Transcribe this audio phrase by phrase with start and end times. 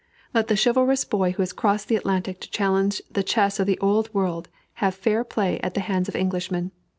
[0.33, 3.77] Let the chivalrous boy who has crossed the Atlantic to challenge the chess of the
[3.77, 4.49] Old World
[4.81, 6.71] have fair play at the hands of Englishmen.